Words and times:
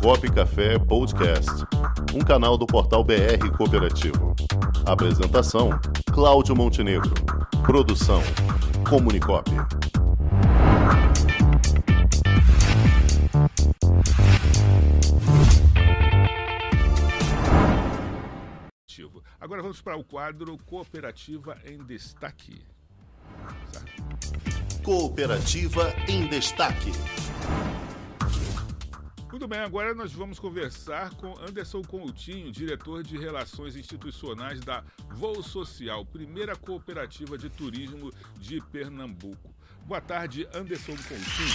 Comunicop 0.00 0.32
Café 0.32 0.78
Podcast, 0.78 1.50
um 2.14 2.20
canal 2.20 2.56
do 2.56 2.66
portal 2.66 3.04
BR 3.04 3.50
Cooperativo. 3.56 4.34
Apresentação: 4.86 5.70
Cláudio 6.12 6.56
Montenegro. 6.56 7.12
Produção: 7.64 8.22
Comunicop. 8.88 9.50
Agora 19.40 19.60
vamos 19.60 19.80
para 19.82 19.96
o 19.96 20.04
quadro 20.04 20.56
Cooperativa 20.64 21.58
em 21.64 21.78
Destaque. 21.78 22.64
Cooperativa 24.84 25.92
em 26.08 26.28
Destaque. 26.28 26.92
Muito 29.32 29.48
bem, 29.48 29.60
agora 29.60 29.94
nós 29.94 30.12
vamos 30.12 30.38
conversar 30.38 31.16
com 31.16 31.34
Anderson 31.38 31.80
Coutinho, 31.80 32.52
diretor 32.52 33.02
de 33.02 33.16
Relações 33.16 33.76
Institucionais 33.76 34.60
da 34.60 34.84
Voo 35.14 35.42
Social, 35.42 36.04
primeira 36.04 36.54
cooperativa 36.54 37.38
de 37.38 37.48
turismo 37.48 38.12
de 38.36 38.60
Pernambuco. 38.60 39.54
Boa 39.86 40.02
tarde, 40.02 40.46
Anderson 40.54 40.92
Coutinho. 40.92 41.48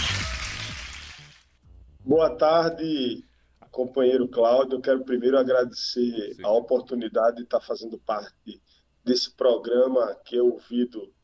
Boa 2.04 2.36
tarde, 2.36 3.24
companheiro 3.70 4.26
Cláudio. 4.26 4.78
Eu 4.78 4.80
quero 4.80 5.04
primeiro 5.04 5.38
agradecer 5.38 6.34
Sim. 6.34 6.44
a 6.44 6.50
oportunidade 6.50 7.36
de 7.36 7.42
estar 7.44 7.60
fazendo 7.60 7.96
parte 7.96 8.60
desse 9.04 9.30
programa 9.30 10.16
que 10.24 10.36
é 10.36 10.42
ouvido 10.42 11.14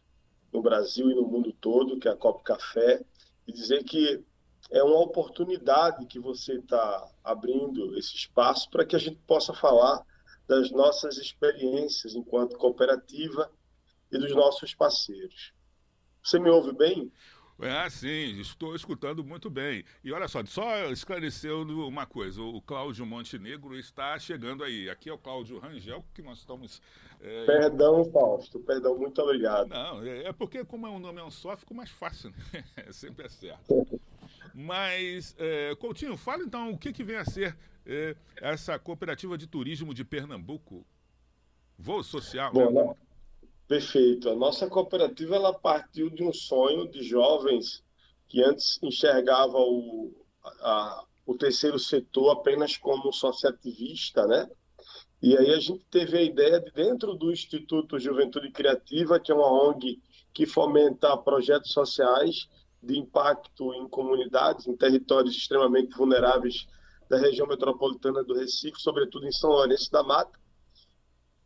no 0.53 0.63
Brasil 0.63 1.11
e 1.11 1.17
no 1.17 1.27
mundo 1.27 1.53
todo, 1.61 1.99
que 1.99 2.07
é 2.07 2.13
a 2.13 2.17
Copo 2.17 2.45
Café, 2.45 3.05
e 3.45 3.53
dizer 3.53 3.83
que 3.83 4.25
é 4.71 4.83
uma 4.83 5.01
oportunidade 5.01 6.07
que 6.07 6.19
você 6.19 6.55
está 6.55 7.09
abrindo 7.23 7.97
esse 7.99 8.15
espaço 8.17 8.69
para 8.71 8.85
que 8.85 8.97
a 8.97 8.99
gente 8.99 9.21
possa 9.27 9.53
falar 9.53 10.05
das 10.47 10.71
nossas 10.71 11.17
experiências 11.17 12.15
enquanto 12.15 12.57
cooperativa 12.57 13.51
e 14.11 14.19
dos 14.19 14.35
nossos 14.35 14.75
parceiros. 14.75 15.53
Você 16.23 16.39
me 16.39 16.51
ouve 16.51 16.73
bem? 16.73 17.13
Ah, 17.61 17.89
sim, 17.89 18.41
estou 18.41 18.75
escutando 18.75 19.23
muito 19.23 19.49
bem. 19.49 19.85
E 20.03 20.13
olha 20.13 20.27
só, 20.27 20.45
só 20.45 20.91
esclarecendo 20.91 21.87
uma 21.87 22.05
coisa: 22.05 22.43
o 22.43 22.61
Cláudio 22.61 23.07
Montenegro 23.07 23.79
está 23.79 24.19
chegando 24.19 24.65
aí. 24.65 24.91
Aqui 24.91 25.09
é 25.09 25.13
o 25.13 25.19
Cláudio 25.19 25.61
Rangel, 25.61 26.05
que 26.13 26.21
nós 26.21 26.39
estamos. 26.39 26.83
É... 27.21 27.47
Perdão, 27.47 28.05
Fausto, 28.07 28.59
perdão, 28.61 28.99
muito 28.99 29.21
obrigado. 29.23 29.69
Não, 29.69 30.03
é, 30.03 30.25
é 30.25 30.33
porque, 30.33 30.65
como 30.65 30.87
é 30.87 30.91
um 30.91 30.99
nome 30.99 31.21
é 31.21 31.25
um 31.25 31.31
só, 31.31 31.57
ficou 31.57 31.77
mais 31.77 31.91
fácil, 31.91 32.31
né? 32.31 32.65
Sempre 32.91 33.27
é 33.27 33.29
certo. 33.29 33.65
Mas, 34.55 35.35
é, 35.37 35.75
Coutinho, 35.75 36.17
fala 36.17 36.45
então 36.45 36.71
o 36.71 36.79
que, 36.79 36.93
que 36.93 37.03
vem 37.03 37.17
a 37.17 37.25
ser 37.25 37.57
é, 37.85 38.15
essa 38.37 38.79
cooperativa 38.79 39.37
de 39.37 39.49
turismo 39.49 39.93
de 39.93 40.05
Pernambuco? 40.05 40.87
Voo 41.77 42.05
social, 42.05 42.53
Bom, 42.53 42.71
né? 42.71 42.95
Perfeito. 43.67 44.31
A 44.31 44.37
nossa 44.37 44.69
cooperativa 44.69 45.35
ela 45.35 45.53
partiu 45.53 46.09
de 46.09 46.23
um 46.23 46.33
sonho 46.33 46.89
de 46.89 47.03
jovens 47.03 47.83
que 48.29 48.43
antes 48.43 48.79
enxergava 48.81 49.59
o, 49.59 50.15
a, 50.61 51.05
o 51.27 51.35
terceiro 51.37 51.79
setor 51.79 52.31
apenas 52.31 52.77
como 52.77 53.09
associativista, 53.09 54.25
né? 54.27 54.49
E 55.21 55.37
aí 55.37 55.51
a 55.53 55.59
gente 55.59 55.85
teve 55.91 56.17
a 56.17 56.23
ideia 56.23 56.61
de 56.61 56.71
dentro 56.71 57.15
do 57.15 57.33
Instituto 57.33 57.99
Juventude 57.99 58.53
Criativa, 58.53 59.19
que 59.19 59.33
é 59.33 59.35
uma 59.35 59.51
ONG 59.51 60.01
que 60.33 60.47
fomenta 60.47 61.17
projetos 61.17 61.73
sociais 61.73 62.49
de 62.85 62.99
impacto 62.99 63.73
em 63.75 63.89
comunidades, 63.89 64.67
em 64.67 64.77
territórios 64.77 65.37
extremamente 65.37 65.97
vulneráveis 65.97 66.67
da 67.09 67.19
região 67.19 67.47
metropolitana 67.47 68.23
do 68.23 68.35
Recife, 68.35 68.81
sobretudo 68.81 69.27
em 69.27 69.33
São 69.33 69.51
Lourenço 69.51 69.91
da 69.91 70.03
Mata. 70.03 70.39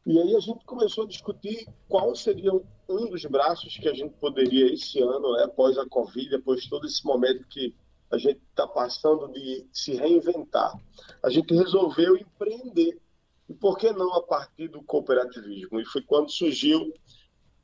E 0.07 0.19
aí 0.19 0.35
a 0.35 0.41
gente 0.41 0.65
começou 0.65 1.05
a 1.05 1.07
discutir 1.07 1.67
qual 1.87 2.15
seria 2.15 2.53
um 2.89 3.11
dos 3.11 3.25
braços 3.27 3.77
que 3.77 3.89
a 3.89 3.93
gente 3.93 4.15
poderia 4.15 4.73
esse 4.73 5.01
ano, 5.03 5.35
né, 5.35 5.45
após 5.45 5.77
a 5.77 5.87
Covid, 5.87 6.37
após 6.37 6.67
todo 6.67 6.87
esse 6.87 7.05
momento 7.05 7.47
que 7.49 7.75
a 8.11 8.17
gente 8.17 8.41
está 8.49 8.67
passando 8.67 9.29
de 9.29 9.67
se 9.73 9.95
reinventar. 9.95 10.73
A 11.23 11.29
gente 11.29 11.55
resolveu 11.55 12.17
empreender. 12.17 12.99
E 13.49 13.55
por 13.55 13.77
que 13.77 13.93
não 13.93 14.15
a 14.15 14.23
partir 14.23 14.69
do 14.69 14.83
cooperativismo? 14.83 15.81
E 15.81 15.85
foi 15.85 16.03
quando 16.03 16.31
surgiu 16.31 16.93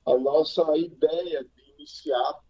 a 0.07 0.17
nossa 0.19 0.77
ideia 0.77 1.45
de 1.45 1.73
iniciar 1.79 2.41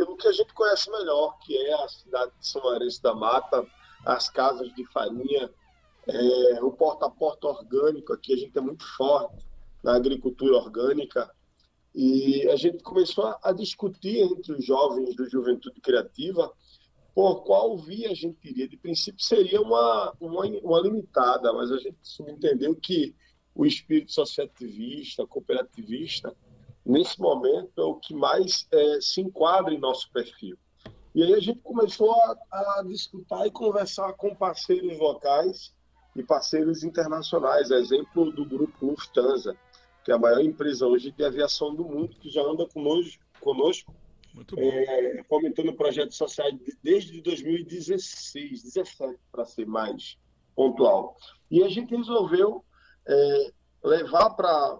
pelo 0.00 0.16
que 0.16 0.28
a 0.28 0.32
gente 0.32 0.54
conhece 0.54 0.90
melhor, 0.90 1.36
que 1.40 1.54
é 1.54 1.74
a 1.74 1.88
cidade 1.88 2.32
de 2.40 2.48
São 2.48 2.62
Lourenço 2.62 3.02
da 3.02 3.14
Mata, 3.14 3.66
as 4.06 4.30
casas 4.30 4.74
de 4.74 4.86
farinha, 4.86 5.50
é, 6.06 6.64
o 6.64 6.72
porta 6.72 7.04
a 7.04 7.10
porta 7.10 7.48
orgânico 7.48 8.14
aqui, 8.14 8.32
a 8.32 8.36
gente 8.38 8.56
é 8.56 8.62
muito 8.62 8.82
forte 8.96 9.44
na 9.84 9.94
agricultura 9.94 10.56
orgânica. 10.56 11.30
E 11.94 12.48
a 12.48 12.56
gente 12.56 12.82
começou 12.82 13.26
a, 13.26 13.38
a 13.42 13.52
discutir 13.52 14.20
entre 14.20 14.54
os 14.54 14.64
jovens 14.64 15.14
do 15.14 15.28
Juventude 15.28 15.78
Criativa 15.82 16.50
por 17.14 17.42
qual 17.44 17.76
via 17.76 18.10
a 18.10 18.14
gente 18.14 18.38
iria. 18.48 18.66
De 18.66 18.78
princípio, 18.78 19.22
seria 19.22 19.60
uma, 19.60 20.14
uma, 20.18 20.46
uma 20.46 20.80
limitada, 20.80 21.52
mas 21.52 21.70
a 21.70 21.76
gente 21.76 21.98
subentendeu 22.02 22.74
que 22.74 23.14
o 23.54 23.66
espírito 23.66 24.08
associativista, 24.08 25.26
cooperativista, 25.26 26.34
nesse 26.84 27.20
momento 27.20 27.72
é 27.78 27.82
o 27.82 27.94
que 27.94 28.14
mais 28.14 28.66
é, 28.72 29.00
se 29.00 29.20
enquadra 29.20 29.72
em 29.72 29.78
nosso 29.78 30.10
perfil. 30.10 30.56
E 31.14 31.22
aí 31.22 31.34
a 31.34 31.40
gente 31.40 31.60
começou 31.60 32.12
a, 32.12 32.36
a 32.78 32.84
discutir 32.86 33.46
e 33.46 33.50
conversar 33.50 34.12
com 34.14 34.34
parceiros 34.34 34.98
locais 34.98 35.74
e 36.14 36.22
parceiros 36.22 36.84
internacionais, 36.84 37.70
exemplo 37.70 38.30
do 38.32 38.44
grupo 38.44 38.86
Lufthansa, 38.86 39.56
que 40.04 40.12
é 40.12 40.14
a 40.14 40.18
maior 40.18 40.40
empresa 40.40 40.86
hoje 40.86 41.10
de 41.10 41.24
aviação 41.24 41.74
do 41.74 41.84
mundo, 41.84 42.16
que 42.20 42.30
já 42.30 42.42
anda 42.42 42.66
conosco, 42.66 43.22
conosco 43.40 43.94
é, 44.56 45.24
fomentando 45.28 45.72
projetos 45.74 46.16
sociais 46.16 46.54
desde 46.82 47.20
2016, 47.20 48.62
17 48.62 49.18
para 49.30 49.44
ser 49.44 49.66
mais 49.66 50.16
pontual. 50.54 51.16
E 51.50 51.62
a 51.62 51.68
gente 51.68 51.94
resolveu 51.94 52.64
é, 53.06 53.52
levar 53.82 54.30
para 54.30 54.78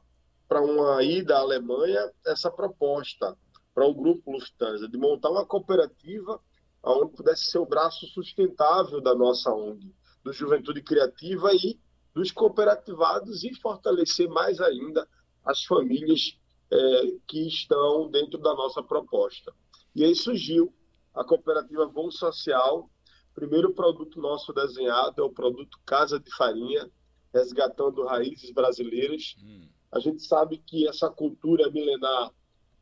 uma 0.58 1.02
ida 1.02 1.36
à 1.36 1.40
Alemanha 1.40 2.10
essa 2.26 2.50
proposta 2.50 3.36
para 3.74 3.86
o 3.86 3.94
grupo 3.94 4.32
Lufthansa 4.32 4.88
de 4.88 4.96
montar 4.96 5.30
uma 5.30 5.44
cooperativa 5.44 6.40
onde 6.82 7.12
pudesse 7.12 7.50
ser 7.50 7.58
o 7.58 7.66
braço 7.66 8.06
sustentável 8.06 9.00
da 9.02 9.14
nossa 9.14 9.52
ONG 9.52 9.94
do 10.24 10.32
Juventude 10.32 10.82
Criativa 10.82 11.52
e 11.54 11.78
dos 12.14 12.32
cooperativados 12.32 13.44
e 13.44 13.54
fortalecer 13.54 14.28
mais 14.28 14.60
ainda 14.60 15.06
as 15.44 15.64
famílias 15.64 16.38
é, 16.70 16.76
que 17.26 17.46
estão 17.46 18.10
dentro 18.10 18.38
da 18.38 18.54
nossa 18.54 18.82
proposta. 18.82 19.52
E 19.94 20.04
aí 20.04 20.14
surgiu 20.14 20.72
a 21.14 21.24
cooperativa 21.24 21.86
Voo 21.86 22.10
Social. 22.10 22.90
Primeiro 23.34 23.72
produto 23.74 24.20
nosso 24.20 24.52
desenhado 24.52 25.20
é 25.20 25.24
o 25.24 25.32
produto 25.32 25.78
Casa 25.84 26.18
de 26.18 26.34
Farinha, 26.34 26.90
resgatando 27.32 28.04
raízes 28.04 28.50
brasileiras. 28.52 29.36
Hum. 29.42 29.68
A 29.92 29.98
gente 29.98 30.22
sabe 30.22 30.58
que 30.58 30.86
essa 30.88 31.10
cultura 31.10 31.70
milenar 31.70 32.30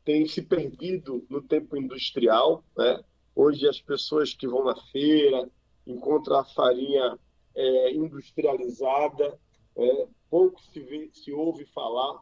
tem 0.05 0.27
se 0.27 0.41
perdido 0.41 1.25
no 1.29 1.41
tempo 1.41 1.77
industrial. 1.77 2.63
Né? 2.77 3.03
Hoje 3.35 3.67
as 3.67 3.81
pessoas 3.81 4.33
que 4.33 4.47
vão 4.47 4.65
na 4.65 4.75
feira 4.75 5.49
encontram 5.85 6.37
a 6.37 6.45
farinha 6.45 7.17
é, 7.55 7.93
industrializada, 7.93 9.39
é, 9.75 10.07
pouco 10.29 10.61
se, 10.71 10.79
vê, 10.81 11.09
se 11.13 11.31
ouve 11.31 11.65
falar 11.65 12.21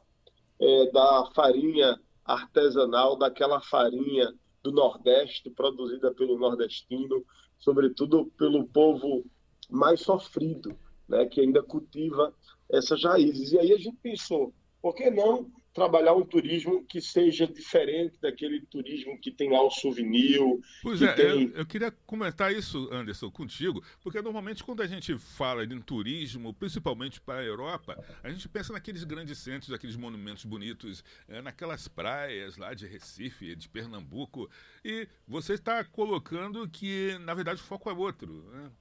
é, 0.60 0.92
da 0.92 1.32
farinha 1.36 2.00
artesanal, 2.26 3.18
daquela 3.18 3.62
farinha 3.62 4.34
do 4.64 4.72
Nordeste, 4.72 5.50
produzida 5.50 6.14
pelo 6.14 6.38
nordestino, 6.38 7.26
sobretudo 7.58 8.26
pelo 8.38 8.68
povo 8.68 9.26
mais 9.70 10.02
sofrido, 10.02 10.78
né, 11.08 11.26
que 11.26 11.42
ainda 11.42 11.64
cultiva 11.64 12.34
essas 12.70 13.04
raízes. 13.04 13.52
E 13.52 13.60
aí 13.60 13.72
a 13.72 13.78
gente 13.78 13.98
pensou, 13.98 14.54
por 14.88 14.96
que 14.96 15.10
não 15.10 15.52
trabalhar 15.74 16.14
um 16.14 16.26
turismo 16.26 16.84
que 16.86 17.02
seja 17.02 17.46
diferente 17.46 18.18
daquele 18.22 18.62
turismo 18.62 19.20
que 19.20 19.30
tem 19.30 19.52
lá 19.52 19.62
o 19.62 19.70
souvenir. 19.70 20.40
Pois 20.82 21.02
é, 21.02 21.14
tem... 21.14 21.26
eu, 21.26 21.52
eu, 21.52 21.66
queria 21.66 21.92
comentar 21.92 22.52
isso, 22.54 22.90
Anderson, 22.92 23.30
contigo, 23.30 23.84
porque 24.02 24.22
normalmente 24.22 24.64
quando 24.64 24.82
a 24.82 24.88
gente 24.88 25.18
fala 25.20 25.68
de 25.68 25.78
turismo, 25.82 26.54
principalmente 26.54 27.20
para 27.20 27.42
a 27.42 27.44
Europa, 27.44 28.02
a 28.24 28.30
gente 28.30 28.48
pensa 28.48 28.72
naqueles 28.72 29.04
grandes 29.04 29.38
centros, 29.40 29.74
aqueles 29.74 29.98
monumentos 29.98 30.46
bonitos, 30.46 31.04
é, 31.28 31.42
naquelas 31.42 31.88
praias 31.88 32.58
lá 32.58 32.74
de 32.74 32.88
Recife, 32.88 33.56
de 33.56 33.68
Pernambuco, 33.68 34.50
e 34.84 35.08
você 35.28 35.54
está 35.54 35.84
colocando 35.84 36.68
que, 36.70 37.18
na 37.20 37.34
verdade, 37.34 37.62
o 37.62 37.66
foco 37.66 37.90
é 37.90 37.94
outro. 37.94 38.46
Né? 38.54 38.72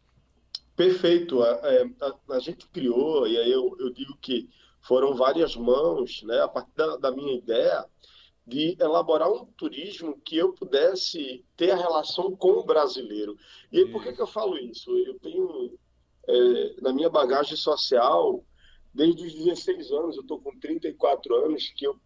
Perfeito. 0.76 1.42
A, 1.42 1.60
é, 1.64 1.90
a, 2.00 2.36
a, 2.36 2.38
gente 2.38 2.66
criou, 2.68 3.26
e 3.26 3.36
aí 3.36 3.50
eu, 3.50 3.76
eu 3.80 3.90
digo 3.90 4.16
que 4.20 4.48
foram 4.86 5.14
várias 5.14 5.56
mãos, 5.56 6.22
né, 6.22 6.40
a 6.40 6.48
partir 6.48 6.74
da, 6.76 6.96
da 6.96 7.10
minha 7.10 7.34
ideia, 7.34 7.84
de 8.46 8.76
elaborar 8.80 9.30
um 9.30 9.44
turismo 9.44 10.20
que 10.20 10.36
eu 10.36 10.52
pudesse 10.52 11.44
ter 11.56 11.72
a 11.72 11.76
relação 11.76 12.36
com 12.36 12.52
o 12.52 12.64
brasileiro. 12.64 13.36
E 13.72 13.86
por 13.86 14.02
que, 14.02 14.12
que 14.12 14.22
eu 14.22 14.26
falo 14.26 14.56
isso? 14.56 14.90
Eu 14.98 15.18
tenho 15.18 15.76
é, 16.28 16.80
na 16.80 16.92
minha 16.92 17.10
bagagem 17.10 17.56
social, 17.56 18.44
desde 18.94 19.26
os 19.26 19.34
16 19.34 19.90
anos, 19.90 20.16
eu 20.16 20.22
estou 20.22 20.40
com 20.40 20.56
34 20.58 21.34
anos, 21.44 21.68
que 21.76 21.86
eu 21.86 21.98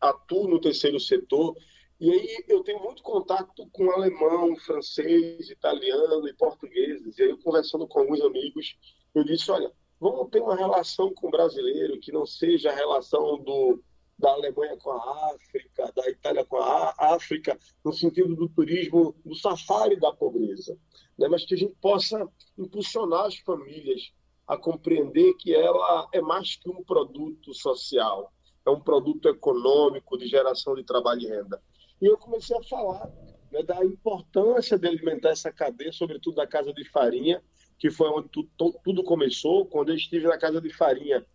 atuo 0.00 0.48
no 0.48 0.60
terceiro 0.60 1.00
setor, 1.00 1.56
e 2.00 2.10
aí 2.10 2.44
eu 2.48 2.62
tenho 2.62 2.80
muito 2.80 3.02
contato 3.02 3.68
com 3.72 3.90
alemão, 3.90 4.56
francês, 4.56 5.50
italiano 5.50 6.28
e 6.28 6.34
portugueses. 6.34 7.18
E 7.18 7.22
aí, 7.22 7.36
conversando 7.38 7.86
com 7.86 8.00
alguns 8.00 8.20
amigos, 8.20 8.76
eu 9.14 9.24
disse, 9.24 9.50
olha, 9.50 9.72
vamos 10.02 10.30
ter 10.30 10.42
uma 10.42 10.56
relação 10.56 11.14
com 11.14 11.28
o 11.28 11.30
brasileiro 11.30 12.00
que 12.00 12.10
não 12.10 12.26
seja 12.26 12.72
a 12.72 12.74
relação 12.74 13.38
do, 13.38 13.80
da 14.18 14.32
Alemanha 14.32 14.76
com 14.76 14.90
a 14.90 15.30
África, 15.32 15.92
da 15.94 16.10
Itália 16.10 16.44
com 16.44 16.56
a 16.56 16.92
África, 16.98 17.56
no 17.84 17.92
sentido 17.92 18.34
do 18.34 18.48
turismo, 18.48 19.14
do 19.24 19.36
safari 19.36 19.98
da 20.00 20.12
pobreza, 20.12 20.76
né? 21.16 21.28
mas 21.28 21.44
que 21.46 21.54
a 21.54 21.56
gente 21.56 21.76
possa 21.80 22.28
impulsionar 22.58 23.26
as 23.26 23.36
famílias 23.38 24.12
a 24.48 24.56
compreender 24.56 25.34
que 25.34 25.54
ela 25.54 26.08
é 26.12 26.20
mais 26.20 26.56
que 26.56 26.68
um 26.68 26.82
produto 26.82 27.54
social, 27.54 28.32
é 28.66 28.70
um 28.70 28.80
produto 28.80 29.28
econômico 29.28 30.18
de 30.18 30.26
geração 30.26 30.74
de 30.74 30.82
trabalho 30.82 31.20
e 31.20 31.28
renda. 31.28 31.62
E 32.00 32.06
eu 32.06 32.18
comecei 32.18 32.56
a 32.56 32.62
falar 32.64 33.08
né, 33.52 33.62
da 33.62 33.84
importância 33.84 34.76
de 34.76 34.88
alimentar 34.88 35.30
essa 35.30 35.52
cadeia, 35.52 35.92
sobretudo 35.92 36.34
da 36.34 36.46
casa 36.46 36.72
de 36.72 36.84
farinha, 36.90 37.40
que 37.82 37.90
foi 37.90 38.08
onde 38.10 38.28
tudo, 38.28 38.48
tudo 38.84 39.02
começou. 39.02 39.66
Quando 39.66 39.88
eu 39.88 39.96
estive 39.96 40.28
na 40.28 40.38
casa 40.38 40.60
de 40.60 40.72
farinha, 40.72 41.26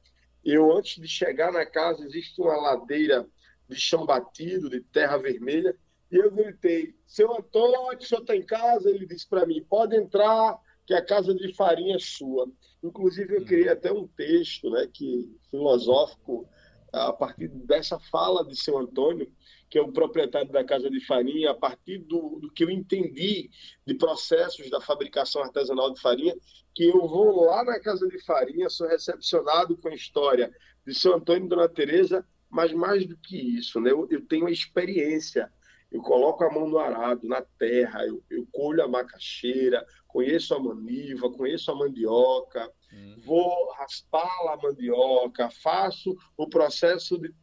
eu, 0.46 0.72
antes 0.72 0.96
de 0.96 1.06
chegar 1.06 1.52
na 1.52 1.66
casa, 1.66 2.06
existe 2.06 2.40
uma 2.40 2.56
ladeira 2.56 3.28
de 3.68 3.76
chão 3.76 4.06
batido, 4.06 4.70
de 4.70 4.80
terra 4.80 5.18
vermelha, 5.18 5.76
e 6.10 6.16
eu 6.16 6.32
gritei: 6.32 6.96
Seu 7.06 7.36
Antônio, 7.36 7.98
o 8.00 8.02
senhor 8.02 8.22
está 8.22 8.34
em 8.34 8.46
casa? 8.46 8.90
Ele 8.90 9.06
disse 9.06 9.28
para 9.28 9.46
mim: 9.46 9.62
Pode 9.70 9.98
entrar, 9.98 10.58
que 10.86 10.94
a 10.94 11.04
casa 11.04 11.36
de 11.36 11.54
farinha 11.54 11.98
é 11.98 12.00
sua. 12.00 12.50
Inclusive, 12.82 13.36
eu 13.36 13.44
criei 13.44 13.68
até 13.68 13.92
um 13.92 14.08
texto 14.08 14.70
né, 14.70 14.88
que 14.88 15.30
filosófico 15.52 16.48
a 16.94 17.12
partir 17.12 17.50
dessa 17.50 18.00
fala 18.00 18.46
de 18.46 18.56
seu 18.56 18.78
Antônio, 18.78 19.30
que 19.70 19.78
é 19.78 19.82
o 19.82 19.92
proprietário 19.92 20.52
da 20.52 20.64
casa 20.64 20.90
de 20.90 21.06
farinha, 21.06 21.52
a 21.52 21.56
partir 21.56 21.98
do, 22.00 22.40
do, 22.40 22.52
que 22.52 22.64
eu 22.64 22.70
entendi 22.70 23.50
de 23.86 23.94
processos 23.96 24.70
da 24.70 24.80
fabricação 24.80 25.42
artesanal 25.42 25.94
de 25.94 26.00
farinha, 26.00 26.36
que 26.74 26.86
eu 26.86 27.08
vou 27.08 27.46
lá 27.46 27.64
na 27.64 27.80
casa 27.80 28.08
de 28.08 28.24
farinha, 28.24 28.70
sou 28.70 28.88
recepcionado 28.88 29.78
com 29.78 29.90
a 29.90 29.96
história 29.96 30.52
de 30.86 30.94
seu 30.94 31.16
Antônio 31.16 31.46
e 31.46 31.50
Dona 31.50 31.68
Teresa, 31.68 32.26
mas 32.50 32.72
mais 32.72 33.06
do 33.06 33.18
que 33.18 33.38
isso, 33.38 33.82
né? 33.82 33.92
eu, 33.92 34.08
eu 34.10 34.26
tenho 34.26 34.48
a 34.48 34.52
experiência, 34.52 35.52
eu 35.92 36.02
coloco 36.02 36.44
a 36.44 36.52
mão 36.52 36.68
no 36.68 36.78
arado, 36.78 37.28
na 37.28 37.42
terra, 37.42 38.06
eu, 38.06 38.24
eu 38.30 38.48
colho 38.52 38.84
a 38.84 38.88
macaxeira, 38.88 39.86
conheço 40.08 40.54
a 40.54 40.60
maniva, 40.60 41.30
conheço 41.32 41.72
a 41.72 41.76
mandioca, 41.76 42.72
hum. 42.94 43.16
vou 43.20 43.72
raspar 43.74 44.30
a 44.50 44.58
mandioca, 44.62 45.50
faço 45.50 46.16
o 46.38 46.48
processo 46.48 47.18
de, 47.18 47.34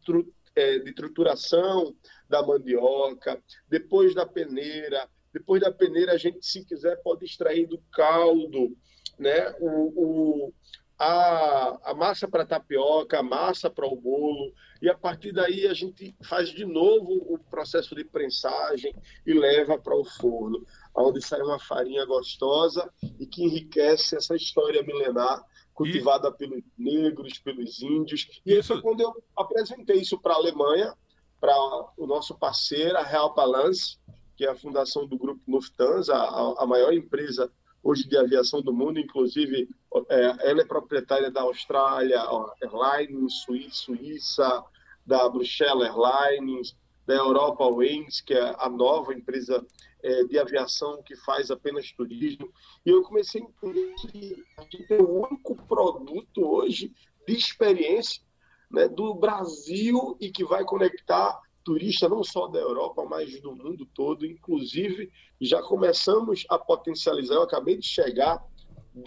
é, 0.54 0.78
de 0.78 0.92
trituração 0.92 1.94
da 2.28 2.42
mandioca, 2.42 3.42
depois 3.68 4.14
da 4.14 4.26
peneira, 4.26 5.08
depois 5.32 5.60
da 5.60 5.72
peneira 5.72 6.12
a 6.12 6.16
gente, 6.16 6.44
se 6.46 6.64
quiser, 6.64 6.96
pode 7.02 7.24
extrair 7.24 7.66
do 7.66 7.78
caldo, 7.92 8.76
né? 9.18 9.54
o, 9.60 10.46
o 10.48 10.54
a, 10.98 11.90
a 11.90 11.94
massa 11.94 12.28
para 12.28 12.46
tapioca, 12.46 13.18
a 13.18 13.22
massa 13.22 13.68
para 13.68 13.86
o 13.86 13.96
bolo, 13.96 14.52
e 14.80 14.88
a 14.88 14.96
partir 14.96 15.32
daí 15.32 15.66
a 15.66 15.74
gente 15.74 16.14
faz 16.22 16.50
de 16.50 16.64
novo 16.64 17.12
o 17.28 17.38
processo 17.38 17.94
de 17.94 18.04
prensagem 18.04 18.94
e 19.26 19.32
leva 19.32 19.76
para 19.76 19.96
o 19.96 20.04
forno, 20.04 20.64
onde 20.94 21.20
sai 21.20 21.42
uma 21.42 21.58
farinha 21.58 22.04
gostosa 22.06 22.88
e 23.18 23.26
que 23.26 23.42
enriquece 23.42 24.16
essa 24.16 24.36
história 24.36 24.82
milenar 24.82 25.42
cultivada 25.74 26.28
e... 26.28 26.32
pelos 26.32 26.62
negros, 26.78 27.38
pelos 27.38 27.82
índios. 27.82 28.40
E 28.46 28.54
isso 28.54 28.80
quando 28.80 29.00
eu 29.00 29.12
apresentei 29.36 30.00
isso 30.00 30.18
para 30.18 30.34
a 30.34 30.36
Alemanha, 30.36 30.94
para 31.40 31.54
o 31.98 32.06
nosso 32.06 32.34
parceiro, 32.34 32.96
a 32.96 33.02
Real 33.02 33.34
Balance, 33.34 33.98
que 34.36 34.46
é 34.46 34.50
a 34.50 34.56
fundação 34.56 35.06
do 35.06 35.18
grupo 35.18 35.42
Lufthansa, 35.46 36.14
a, 36.14 36.62
a 36.62 36.66
maior 36.66 36.92
empresa 36.92 37.50
hoje 37.82 38.08
de 38.08 38.16
aviação 38.16 38.62
do 38.62 38.72
mundo, 38.72 38.98
inclusive 38.98 39.68
é, 40.08 40.50
ela 40.50 40.62
é 40.62 40.64
proprietária 40.64 41.30
da 41.30 41.42
Austrália 41.42 42.18
Airlines, 42.62 43.42
Suíça, 43.72 44.64
da 45.04 45.28
Bruxelas 45.28 45.88
Airlines, 45.88 46.74
da 47.06 47.14
Europa 47.14 47.66
Wings, 47.66 48.22
que 48.22 48.32
é 48.32 48.54
a 48.58 48.68
nova 48.70 49.12
empresa 49.12 49.64
é, 50.04 50.24
de 50.24 50.38
aviação 50.38 51.02
que 51.02 51.16
faz 51.16 51.50
apenas 51.50 51.90
turismo. 51.92 52.52
E 52.84 52.90
eu 52.90 53.02
comecei 53.02 53.40
a 53.40 53.44
entender 53.44 53.94
que 53.94 54.44
a 54.58 54.62
gente 54.62 54.86
tem 54.86 54.98
o 54.98 55.26
único 55.26 55.56
produto 55.66 56.44
hoje 56.44 56.92
de 57.26 57.34
experiência 57.34 58.22
né, 58.70 58.86
do 58.86 59.14
Brasil 59.14 60.14
e 60.20 60.30
que 60.30 60.44
vai 60.44 60.62
conectar 60.62 61.40
turista 61.64 62.06
não 62.06 62.22
só 62.22 62.46
da 62.46 62.58
Europa, 62.58 63.02
mas 63.08 63.40
do 63.40 63.56
mundo 63.56 63.88
todo. 63.94 64.26
Inclusive, 64.26 65.10
já 65.40 65.62
começamos 65.62 66.44
a 66.50 66.58
potencializar. 66.58 67.36
Eu 67.36 67.42
acabei 67.42 67.78
de 67.78 67.86
chegar 67.86 68.44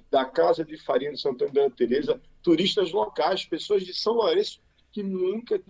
da 0.09 0.25
Casa 0.25 0.65
de 0.65 0.83
Farinha 0.83 1.13
de 1.13 1.21
São 1.21 1.33
Antônio 1.33 1.53
da 1.53 1.69
Teresa, 1.69 2.19
turistas 2.41 2.91
locais, 2.91 3.45
pessoas 3.45 3.83
de 3.83 3.93
São 3.93 4.13
Lourenço 4.13 4.59
que 4.91 5.03
nunca. 5.03 5.61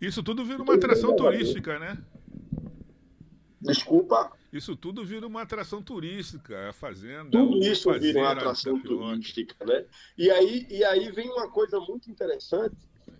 Isso 0.00 0.22
tudo 0.22 0.46
vira 0.46 0.62
uma 0.62 0.74
atração 0.74 1.14
turística, 1.14 1.78
né? 1.78 2.02
Desculpa. 3.64 4.32
Isso 4.52 4.76
tudo 4.76 5.04
vira 5.04 5.26
uma 5.26 5.42
atração 5.42 5.82
turística, 5.82 6.68
a 6.68 6.72
fazenda. 6.72 7.30
Tudo 7.30 7.58
isso 7.64 7.92
vira 7.98 8.20
uma 8.20 8.32
atração 8.32 8.80
turística, 8.80 9.64
né? 9.64 9.84
E 10.16 10.30
aí, 10.30 10.66
e 10.70 10.84
aí 10.84 11.10
vem 11.10 11.28
uma 11.30 11.50
coisa 11.50 11.80
muito 11.80 12.10
interessante 12.10 12.76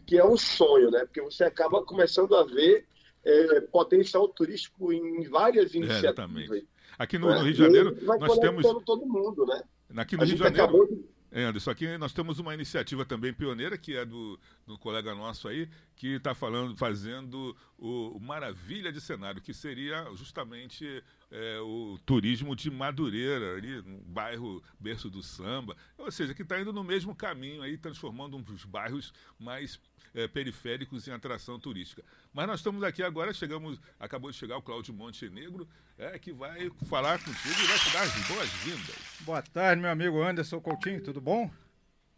que 0.06 0.18
é 0.18 0.24
um 0.24 0.36
sonho, 0.36 0.90
né? 0.90 1.00
Porque 1.00 1.20
você 1.22 1.44
acaba 1.44 1.82
começando 1.82 2.34
a 2.36 2.44
ver 2.44 2.86
é, 3.24 3.60
potencial 3.62 4.28
turístico 4.28 4.92
em 4.92 5.22
várias 5.28 5.74
iniciativas. 5.74 6.04
É, 6.04 6.06
exatamente. 6.08 6.68
Aqui 6.98 7.18
no, 7.18 7.28
né? 7.28 7.38
no, 7.38 7.44
Rio 7.44 7.52
de 7.52 7.58
Janeiro 7.58 7.98
nós 8.02 8.38
temos 8.38 8.84
todo 8.84 9.06
mundo, 9.06 9.46
né? 9.46 9.62
Aqui 9.96 10.16
no 10.16 10.22
a 10.22 10.26
Rio 10.26 10.34
de 10.34 10.42
Janeiro. 10.42 11.08
É, 11.32 11.42
Anderson, 11.42 11.70
aqui 11.72 11.98
nós 11.98 12.12
temos 12.12 12.38
uma 12.38 12.54
iniciativa 12.54 13.04
também 13.04 13.34
pioneira, 13.34 13.76
que 13.76 13.96
é 13.96 14.04
do, 14.04 14.38
do 14.64 14.78
colega 14.78 15.16
nosso 15.16 15.48
aí, 15.48 15.68
que 15.96 16.14
está 16.16 16.34
falando, 16.34 16.76
fazendo 16.76 17.56
o, 17.78 18.16
o, 18.16 18.20
Maravilha 18.20 18.92
de 18.92 19.00
Cenário, 19.00 19.40
que 19.40 19.54
seria 19.54 20.04
justamente 20.14 21.02
é, 21.30 21.58
o 21.60 21.98
turismo 22.04 22.56
de 22.56 22.70
Madureira, 22.70 23.56
ali 23.56 23.80
no 23.82 24.00
bairro 24.00 24.62
berço 24.78 25.08
do 25.08 25.22
samba. 25.22 25.76
Ou 25.96 26.10
seja, 26.10 26.34
que 26.34 26.42
está 26.42 26.60
indo 26.60 26.72
no 26.72 26.82
mesmo 26.82 27.14
caminho 27.14 27.62
aí, 27.62 27.78
transformando 27.78 28.36
um 28.36 28.42
dos 28.42 28.64
bairros 28.64 29.12
mais 29.38 29.80
é, 30.14 30.28
periféricos 30.28 31.06
em 31.06 31.12
atração 31.12 31.58
turística. 31.58 32.02
Mas 32.32 32.46
nós 32.46 32.60
estamos 32.60 32.82
aqui 32.82 33.02
agora, 33.02 33.32
chegamos, 33.32 33.80
acabou 33.98 34.30
de 34.30 34.36
chegar 34.36 34.56
o 34.56 34.62
Cláudio 34.62 34.94
Montenegro, 34.94 35.68
é, 35.98 36.18
que 36.18 36.32
vai 36.32 36.70
falar 36.88 37.18
contigo 37.18 37.60
e 37.62 37.66
vai 37.66 37.78
te 37.78 37.92
dar 37.92 38.02
as 38.02 38.28
boas-vindas. 38.28 38.96
Boa 39.20 39.42
tarde, 39.42 39.80
meu 39.80 39.90
amigo 39.90 40.22
Anderson 40.22 40.60
Coutinho, 40.60 41.02
tudo 41.02 41.20
bom? 41.20 41.50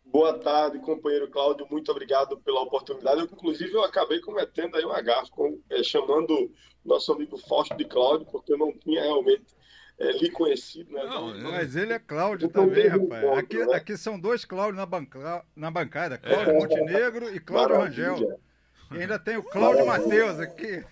Boa 0.06 0.38
tarde, 0.38 0.78
companheiro 0.78 1.28
Cláudio, 1.28 1.66
muito 1.70 1.90
obrigado 1.90 2.38
pela 2.38 2.62
oportunidade. 2.62 3.20
Eu, 3.20 3.26
inclusive, 3.26 3.72
eu 3.72 3.84
acabei 3.84 4.20
cometendo 4.20 4.76
aí 4.76 4.84
um 4.84 4.92
agarro, 4.92 5.28
é, 5.68 5.82
chamando 5.82 6.50
nosso 6.84 7.12
amigo 7.12 7.36
Fausto 7.36 7.76
de 7.76 7.84
Cláudio, 7.84 8.26
porque 8.30 8.52
eu 8.52 8.58
não 8.58 8.72
tinha 8.72 9.02
realmente 9.02 9.44
é, 9.98 10.12
lhe 10.12 10.30
conhecido. 10.30 10.92
Né? 10.92 11.04
Não, 11.04 11.34
não, 11.34 11.50
mas 11.50 11.74
ele 11.74 11.92
é 11.92 11.98
Cláudio 11.98 12.48
também, 12.48 12.86
rapaz. 12.86 13.24
Ponto, 13.24 13.38
aqui, 13.38 13.56
né? 13.58 13.74
aqui 13.74 13.96
são 13.96 14.18
dois 14.18 14.44
Cláudios 14.44 14.76
na, 14.76 14.86
banca, 14.86 15.44
na 15.54 15.70
bancada: 15.70 16.18
Cláudio 16.18 16.52
é. 16.52 16.58
Montenegro 16.58 17.34
e 17.34 17.40
Cláudio 17.40 17.76
Maravilha. 17.76 18.10
Rangel. 18.10 18.40
E 18.92 18.98
ainda 18.98 19.18
tem 19.18 19.36
o 19.36 19.42
Cláudio 19.42 19.86
Matheus 19.86 20.38
aqui. 20.38 20.84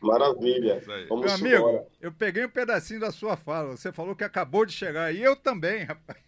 Maravilha. 0.00 0.82
Vamos 1.08 1.26
Meu 1.26 1.34
amigo, 1.34 1.68
embora. 1.68 1.86
eu 2.00 2.12
peguei 2.12 2.44
um 2.44 2.50
pedacinho 2.50 3.00
da 3.00 3.10
sua 3.10 3.36
fala. 3.36 3.76
Você 3.76 3.92
falou 3.92 4.16
que 4.16 4.24
acabou 4.24 4.64
de 4.64 4.72
chegar. 4.72 5.14
E 5.14 5.22
eu 5.22 5.36
também, 5.36 5.84
rapaz. 5.84 6.18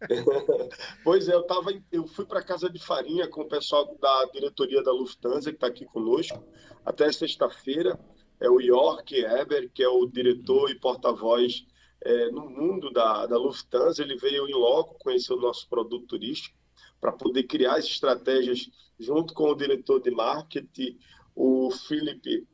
pois 1.04 1.28
é, 1.28 1.34
eu, 1.34 1.42
tava, 1.44 1.70
eu 1.90 2.06
fui 2.06 2.24
para 2.24 2.42
casa 2.42 2.68
de 2.68 2.78
farinha 2.84 3.28
com 3.28 3.42
o 3.42 3.48
pessoal 3.48 3.96
da 4.00 4.24
diretoria 4.32 4.82
da 4.82 4.92
Lufthansa, 4.92 5.50
que 5.50 5.56
está 5.56 5.68
aqui 5.68 5.84
conosco, 5.84 6.42
até 6.84 7.10
sexta-feira 7.12 7.98
é 8.40 8.50
o 8.50 8.60
York 8.60 9.14
Eber, 9.24 9.70
que 9.72 9.82
é 9.82 9.88
o 9.88 10.06
diretor 10.06 10.68
e 10.70 10.78
porta-voz 10.78 11.64
é, 12.04 12.30
no 12.30 12.50
mundo 12.50 12.90
da, 12.90 13.26
da 13.26 13.38
Lufthansa. 13.38 14.02
Ele 14.02 14.16
veio 14.16 14.48
em 14.48 14.54
loco 14.54 14.98
conhecer 14.98 15.32
o 15.32 15.40
nosso 15.40 15.68
produto 15.68 16.06
turístico 16.06 16.56
para 17.02 17.10
poder 17.10 17.42
criar 17.42 17.74
as 17.74 17.84
estratégias 17.84 18.70
junto 18.96 19.34
com 19.34 19.50
o 19.50 19.56
diretor 19.56 20.00
de 20.00 20.12
marketing, 20.12 20.96
o 21.34 21.68
Felipe, 21.72 22.46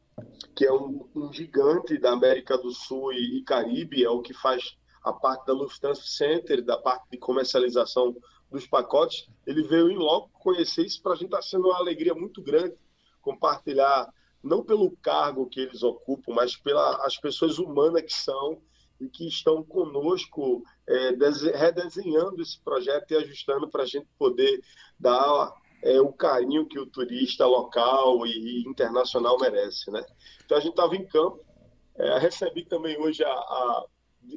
que 0.57 0.65
é 0.65 0.73
um, 0.73 1.07
um 1.15 1.31
gigante 1.31 1.99
da 1.99 2.13
América 2.13 2.57
do 2.57 2.71
Sul 2.71 3.13
e, 3.13 3.39
e 3.39 3.45
Caribe, 3.45 4.03
é 4.03 4.09
o 4.09 4.23
que 4.23 4.33
faz 4.33 4.75
a 5.05 5.13
parte 5.13 5.45
da 5.45 5.53
Lufthansa 5.53 6.03
Center, 6.03 6.65
da 6.65 6.79
parte 6.79 7.11
de 7.11 7.19
comercialização 7.19 8.17
dos 8.51 8.67
pacotes. 8.67 9.29
Ele 9.47 9.63
veio 9.63 9.91
em 9.91 9.99
loco 9.99 10.31
conhecer 10.41 10.87
isso, 10.87 11.03
para 11.03 11.13
a 11.13 11.17
gente 11.17 11.27
está 11.27 11.43
sendo 11.43 11.67
uma 11.67 11.77
alegria 11.77 12.15
muito 12.15 12.43
grande 12.43 12.75
compartilhar 13.21 14.09
não 14.43 14.65
pelo 14.65 14.97
cargo 15.03 15.47
que 15.51 15.61
eles 15.61 15.83
ocupam, 15.83 16.33
mas 16.33 16.57
pelas 16.57 17.19
pessoas 17.19 17.59
humanas 17.59 18.03
que 18.03 18.15
são 18.15 18.63
e 19.01 19.09
que 19.09 19.27
estão 19.27 19.63
conosco 19.63 20.63
é, 20.89 21.11
redesenhando 21.57 22.43
esse 22.43 22.61
projeto 22.61 23.13
e 23.13 23.17
ajustando 23.17 23.69
para 23.69 23.83
a 23.83 23.87
gente 23.87 24.09
poder 24.19 24.61
dar 24.99 25.53
é, 25.83 26.01
o 26.01 26.13
carinho 26.13 26.67
que 26.67 26.79
o 26.79 26.87
turista 26.87 27.47
local 27.47 28.27
e 28.27 28.65
internacional 28.67 29.39
merece. 29.39 29.91
Né? 29.91 30.05
Então 30.45 30.57
a 30.57 30.61
gente 30.61 30.71
estava 30.71 30.97
em 30.97 31.07
campo, 31.07 31.45
é, 31.97 32.19
recebi 32.19 32.65
também 32.65 32.99
hoje 33.01 33.25
a, 33.25 33.31
a, 33.31 33.87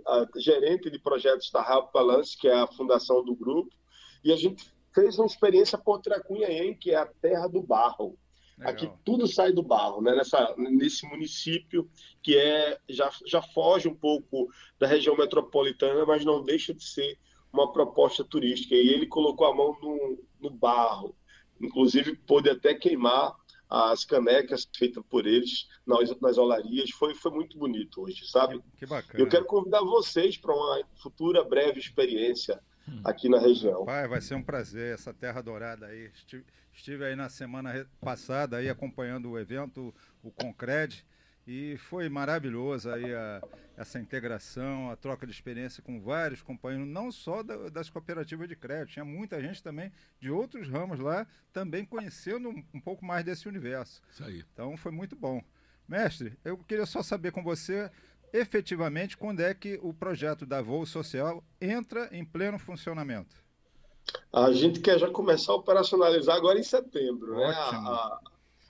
a, 0.07 0.27
gerente 0.37 0.89
de 0.89 0.99
projetos 0.99 1.49
da 1.51 1.61
Rabo 1.61 1.89
Balance, 1.93 2.37
que 2.37 2.47
é 2.47 2.53
a 2.53 2.67
fundação 2.67 3.23
do 3.23 3.35
grupo, 3.35 3.71
e 4.23 4.31
a 4.31 4.35
gente 4.35 4.71
fez 4.93 5.17
uma 5.17 5.25
experiência 5.25 5.77
por 5.77 6.01
Tracunhaém, 6.01 6.75
que 6.75 6.91
é 6.91 6.97
a 6.97 7.05
terra 7.05 7.47
do 7.47 7.61
barro. 7.61 8.17
Legal. 8.61 8.73
Aqui 8.73 8.91
tudo 9.03 9.27
sai 9.27 9.51
do 9.51 9.63
barro, 9.63 10.01
né? 10.01 10.15
Nessa, 10.15 10.53
nesse 10.57 11.05
município 11.07 11.89
que 12.21 12.37
é 12.37 12.79
já, 12.87 13.09
já 13.25 13.41
foge 13.41 13.87
um 13.87 13.95
pouco 13.95 14.49
da 14.79 14.85
região 14.85 15.17
metropolitana, 15.17 16.05
mas 16.05 16.23
não 16.23 16.43
deixa 16.43 16.73
de 16.73 16.83
ser 16.83 17.17
uma 17.51 17.71
proposta 17.71 18.23
turística. 18.23 18.75
E 18.75 18.89
ele 18.89 19.07
colocou 19.07 19.47
a 19.47 19.55
mão 19.55 19.75
no, 19.81 20.23
no 20.39 20.49
barro, 20.51 21.15
inclusive 21.59 22.15
pôde 22.15 22.49
até 22.49 22.75
queimar 22.75 23.35
as 23.67 24.05
canecas 24.05 24.67
feitas 24.77 25.03
por 25.09 25.25
eles 25.25 25.67
nas, 25.85 26.19
nas 26.19 26.37
olarias. 26.37 26.91
Foi, 26.91 27.15
foi 27.15 27.31
muito 27.31 27.57
bonito 27.57 28.01
hoje, 28.01 28.27
sabe? 28.27 28.59
Que, 28.59 28.79
que 28.79 28.85
bacana. 28.85 29.23
Eu 29.23 29.27
quero 29.27 29.45
convidar 29.45 29.81
vocês 29.81 30.37
para 30.37 30.53
uma 30.53 30.81
futura 31.01 31.43
breve 31.43 31.79
experiência. 31.79 32.61
Aqui 33.03 33.29
na 33.29 33.39
região. 33.39 33.85
Vai, 33.85 34.07
vai 34.07 34.21
ser 34.21 34.35
um 34.35 34.43
prazer 34.43 34.93
essa 34.93 35.13
terra 35.13 35.41
dourada 35.41 35.87
aí. 35.87 36.11
Estive, 36.13 36.45
estive 36.73 37.05
aí 37.05 37.15
na 37.15 37.29
semana 37.29 37.87
passada 37.99 38.57
aí 38.57 38.69
acompanhando 38.69 39.29
o 39.29 39.39
evento, 39.39 39.93
o 40.23 40.31
Concred, 40.31 41.05
e 41.45 41.75
foi 41.77 42.07
maravilhoso 42.07 42.89
aí 42.91 43.13
a, 43.13 43.41
essa 43.75 43.99
integração, 43.99 44.91
a 44.91 44.95
troca 44.95 45.25
de 45.25 45.31
experiência 45.31 45.81
com 45.81 45.99
vários 45.99 46.41
companheiros, 46.41 46.87
não 46.87 47.11
só 47.11 47.41
da, 47.41 47.69
das 47.69 47.89
cooperativas 47.89 48.47
de 48.47 48.55
crédito, 48.55 48.93
tinha 48.93 49.05
muita 49.05 49.41
gente 49.41 49.61
também 49.63 49.91
de 50.19 50.29
outros 50.29 50.69
ramos 50.69 50.99
lá, 50.99 51.25
também 51.51 51.83
conhecendo 51.83 52.49
um, 52.49 52.63
um 52.73 52.79
pouco 52.79 53.03
mais 53.03 53.25
desse 53.25 53.47
universo. 53.47 54.01
Isso 54.11 54.23
aí. 54.23 54.45
Então 54.53 54.77
foi 54.77 54.91
muito 54.91 55.15
bom. 55.15 55.43
Mestre, 55.87 56.37
eu 56.45 56.57
queria 56.57 56.85
só 56.85 57.03
saber 57.03 57.31
com 57.31 57.43
você 57.43 57.91
efetivamente 58.33 59.17
quando 59.17 59.41
é 59.41 59.53
que 59.53 59.79
o 59.81 59.93
projeto 59.93 60.45
da 60.45 60.61
Voo 60.61 60.85
Social 60.85 61.43
entra 61.59 62.09
em 62.11 62.23
pleno 62.23 62.57
funcionamento? 62.57 63.35
A 64.31 64.51
gente 64.51 64.79
quer 64.79 64.99
já 64.99 65.09
começar 65.09 65.51
a 65.53 65.55
operacionalizar 65.55 66.35
agora 66.35 66.59
em 66.59 66.63
setembro. 66.63 67.35
Né? 67.35 67.45
A, 67.45 67.69
a, 67.69 68.19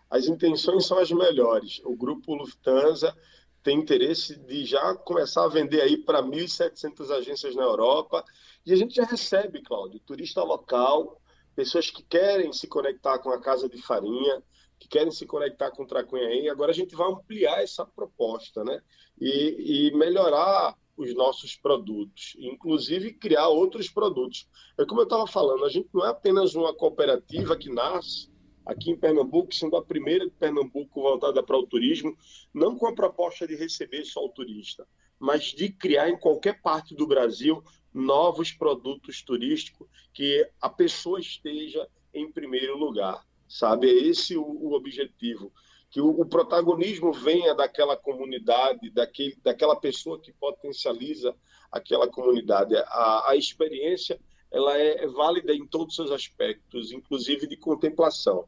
as 0.10 0.26
intenções 0.28 0.86
são 0.86 1.00
as 1.00 1.12
melhores. 1.12 1.82
O 1.86 1.96
grupo 1.96 2.36
Lufthansa 2.36 3.16
tem 3.64 3.78
interesse 3.78 4.38
de 4.38 4.66
já 4.66 4.96
começar 4.96 5.46
a 5.46 5.50
vender 5.50 5.82
aí 5.82 5.98
para 5.98 6.22
1.700 6.22 7.12
agências 7.12 7.56
na 7.56 7.64
Europa. 7.64 8.24
E 8.66 8.74
a 8.74 8.76
gente 8.76 8.96
já 8.96 9.06
recebe, 9.06 9.62
Cláudio, 9.62 10.00
turista 10.00 10.44
local, 10.44 11.22
pessoas 11.56 11.90
que 11.90 12.04
querem 12.04 12.52
se 12.52 12.68
conectar 12.68 13.20
com 13.20 13.30
a 13.32 13.40
Casa 13.40 13.70
de 13.70 13.82
Farinha, 13.82 14.42
que 14.82 14.88
querem 14.88 15.12
se 15.12 15.28
conectar 15.28 15.70
com 15.70 15.84
o 15.84 15.88
Tracunhaém. 15.88 16.50
Agora 16.50 16.72
a 16.72 16.74
gente 16.74 16.96
vai 16.96 17.08
ampliar 17.08 17.62
essa 17.62 17.86
proposta, 17.86 18.64
né? 18.64 18.82
E, 19.20 19.90
e, 19.90 19.96
melhorar 19.96 20.76
os 20.98 21.14
nossos 21.14 21.56
produtos, 21.56 22.36
inclusive 22.40 23.14
criar 23.14 23.48
outros 23.48 23.92
produtos. 23.92 24.50
É 24.80 24.84
como 24.84 25.02
eu 25.02 25.04
estava 25.04 25.28
falando, 25.28 25.66
a 25.66 25.70
gente 25.70 25.88
não 25.94 26.04
é 26.04 26.10
apenas 26.10 26.56
uma 26.56 26.74
cooperativa 26.74 27.56
que 27.56 27.70
nasce 27.70 28.32
aqui 28.66 28.90
em 28.90 28.98
Pernambuco, 28.98 29.54
sendo 29.54 29.76
a 29.76 29.86
primeira 29.86 30.26
de 30.26 30.32
Pernambuco 30.32 31.02
voltada 31.02 31.44
para 31.44 31.58
o 31.58 31.68
turismo, 31.68 32.18
não 32.52 32.76
com 32.76 32.88
a 32.88 32.96
proposta 32.96 33.48
de 33.48 33.56
receber 33.56 34.04
só 34.04 34.26
o 34.26 34.30
turista, 34.30 34.88
mas 35.20 35.44
de 35.44 35.72
criar 35.72 36.10
em 36.10 36.18
qualquer 36.18 36.60
parte 36.60 36.96
do 36.96 37.06
Brasil 37.06 37.64
novos 37.94 38.52
produtos 38.52 39.22
turísticos 39.22 39.88
que 40.12 40.48
a 40.60 40.70
pessoa 40.70 41.20
esteja 41.20 41.88
em 42.14 42.32
primeiro 42.32 42.78
lugar 42.78 43.24
sabe? 43.52 43.90
É 43.90 44.08
esse 44.08 44.38
o, 44.38 44.44
o 44.44 44.74
objetivo, 44.74 45.52
que 45.90 46.00
o, 46.00 46.08
o, 46.08 46.26
protagonismo 46.26 47.12
venha 47.12 47.54
daquela 47.54 47.98
comunidade, 47.98 48.90
daquele, 48.92 49.36
daquela 49.44 49.76
pessoa 49.76 50.20
que 50.20 50.32
potencializa 50.32 51.36
aquela 51.70 52.08
comunidade. 52.08 52.76
A, 52.76 53.32
a 53.32 53.36
experiência 53.36 54.18
ela 54.50 54.78
é, 54.78 55.04
é 55.04 55.08
válida 55.08 55.54
em 55.54 55.68
todos 55.68 56.00
os 56.00 56.12
aspectos, 56.12 56.92
inclusive 56.94 57.46
de 57.46 57.58
contemplação. 57.58 58.48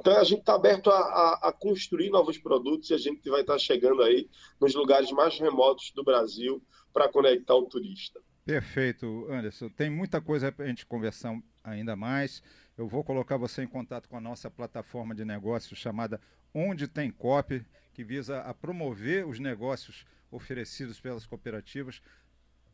Então 0.00 0.16
a 0.16 0.24
gente 0.24 0.40
está 0.40 0.54
aberto 0.54 0.90
a, 0.90 0.98
a, 0.98 1.48
a, 1.48 1.52
construir 1.52 2.10
novos 2.10 2.36
produtos 2.36 2.90
e 2.90 2.94
a 2.94 2.98
gente 2.98 3.28
vai 3.30 3.42
estar 3.42 3.54
tá 3.54 3.58
chegando 3.58 4.02
aí 4.02 4.28
nos 4.60 4.74
lugares 4.74 5.12
mais 5.12 5.38
remotos 5.38 5.92
do 5.94 6.02
Brasil 6.02 6.60
para 6.92 7.08
conectar 7.08 7.54
o 7.54 7.66
turista. 7.66 8.20
Perfeito, 8.44 9.26
Anderson. 9.30 9.68
Tem 9.68 9.88
muita 9.88 10.20
coisa 10.20 10.50
para 10.50 10.64
a 10.64 10.68
gente 10.68 10.84
conversar 10.84 11.38
ainda 11.62 11.94
mais. 11.94 12.42
Eu 12.76 12.88
vou 12.88 13.04
colocar 13.04 13.36
você 13.36 13.62
em 13.62 13.68
contato 13.68 14.08
com 14.08 14.16
a 14.16 14.20
nossa 14.20 14.50
plataforma 14.50 15.14
de 15.14 15.24
negócios 15.24 15.78
chamada 15.78 16.20
Onde 16.52 16.88
Tem 16.88 17.10
Cop, 17.10 17.64
que 17.92 18.02
visa 18.02 18.40
a 18.40 18.52
promover 18.52 19.26
os 19.26 19.38
negócios 19.38 20.04
oferecidos 20.30 20.98
pelas 20.98 21.24
cooperativas, 21.24 22.02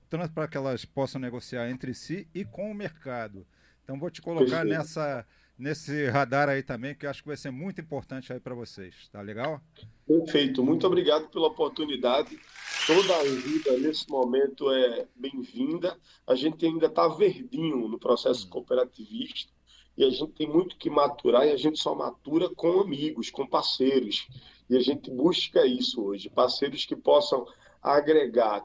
tanto 0.08 0.32
para 0.32 0.48
que 0.48 0.56
elas 0.56 0.86
possam 0.86 1.20
negociar 1.20 1.68
entre 1.68 1.92
si 1.92 2.26
e 2.34 2.44
com 2.44 2.70
o 2.70 2.74
mercado. 2.74 3.46
Então 3.84 3.98
vou 3.98 4.10
te 4.10 4.22
colocar 4.22 4.64
nessa 4.64 5.26
nesse 5.58 6.06
radar 6.06 6.48
aí 6.48 6.62
também, 6.62 6.94
que 6.94 7.04
eu 7.04 7.10
acho 7.10 7.22
que 7.22 7.28
vai 7.28 7.36
ser 7.36 7.50
muito 7.50 7.80
importante 7.80 8.32
aí 8.32 8.38
para 8.38 8.54
vocês. 8.54 8.94
Tá 9.10 9.20
legal? 9.20 9.60
Perfeito. 10.06 10.62
Muito 10.62 10.86
obrigado 10.86 11.28
pela 11.28 11.48
oportunidade. 11.48 12.38
Toda 12.86 13.14
a 13.16 13.20
ajuda 13.20 13.76
nesse 13.78 14.08
momento 14.08 14.70
é 14.70 15.06
bem-vinda. 15.16 15.98
A 16.26 16.34
gente 16.34 16.64
ainda 16.64 16.86
está 16.86 17.08
verdinho 17.08 17.88
no 17.88 17.98
processo 17.98 18.46
hum. 18.46 18.50
cooperativista 18.50 19.52
e 19.96 20.04
a 20.04 20.10
gente 20.10 20.32
tem 20.32 20.48
muito 20.48 20.76
que 20.76 20.88
maturar 20.88 21.44
e 21.46 21.50
a 21.50 21.56
gente 21.56 21.80
só 21.80 21.94
matura 21.94 22.48
com 22.54 22.80
amigos, 22.80 23.30
com 23.30 23.44
parceiros. 23.44 24.28
E 24.70 24.76
a 24.76 24.80
gente 24.80 25.10
busca 25.10 25.66
isso 25.66 26.02
hoje, 26.02 26.30
parceiros 26.30 26.84
que 26.84 26.94
possam 26.94 27.44
agregar. 27.82 28.64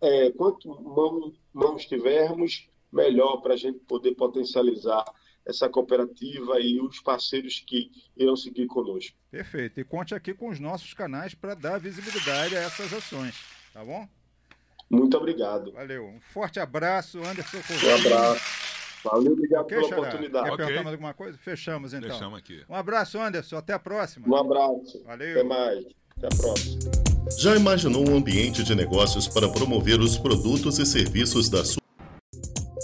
É, 0.00 0.30
quanto 0.32 0.68
mão, 0.68 1.32
mãos 1.52 1.84
tivermos, 1.86 2.68
melhor 2.92 3.38
para 3.38 3.54
a 3.54 3.56
gente 3.56 3.78
poder 3.80 4.14
potencializar 4.14 5.04
essa 5.46 5.68
cooperativa 5.68 6.60
e 6.60 6.80
os 6.80 7.00
parceiros 7.00 7.62
que 7.64 7.90
irão 8.16 8.36
seguir 8.36 8.66
conosco. 8.66 9.16
Perfeito. 9.30 9.78
E 9.80 9.84
conte 9.84 10.14
aqui 10.14 10.34
com 10.34 10.48
os 10.48 10.58
nossos 10.58 10.92
canais 10.92 11.34
para 11.34 11.54
dar 11.54 11.78
visibilidade 11.78 12.56
a 12.56 12.60
essas 12.60 12.92
ações, 12.92 13.34
tá 13.72 13.84
bom? 13.84 14.06
Muito 14.90 15.16
obrigado. 15.16 15.72
Valeu. 15.72 16.06
Um 16.06 16.20
forte 16.20 16.60
abraço, 16.60 17.18
Anderson 17.18 17.58
Um 17.58 17.94
abraço. 17.94 18.66
Valeu, 19.04 19.32
obrigado 19.32 19.62
okay, 19.62 19.78
pela 19.78 19.88
Xará. 19.88 20.00
oportunidade. 20.00 20.44
Quer 20.44 20.52
okay. 20.52 20.66
perguntar 20.66 20.84
mais 20.84 20.94
alguma 20.94 21.14
coisa? 21.14 21.38
Fechamos 21.38 21.94
então. 21.94 22.10
Fechamos 22.10 22.38
aqui. 22.38 22.64
Um 22.68 22.74
abraço, 22.74 23.18
Anderson. 23.18 23.56
Até 23.56 23.72
a 23.72 23.78
próxima. 23.78 24.26
Um 24.28 24.36
abraço. 24.36 25.02
Valeu. 25.04 25.32
Até 25.32 25.44
mais. 25.44 25.84
Até 26.16 26.26
a 26.26 26.36
próxima. 26.36 26.80
Já 27.38 27.56
imaginou 27.56 28.08
um 28.08 28.16
ambiente 28.16 28.62
de 28.62 28.74
negócios 28.74 29.28
para 29.28 29.48
promover 29.48 30.00
os 30.00 30.16
produtos 30.16 30.78
e 30.78 30.86
serviços 30.86 31.48
da 31.48 31.64
sua 31.64 31.85